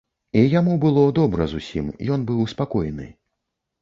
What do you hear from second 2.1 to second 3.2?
ён быў спакойны.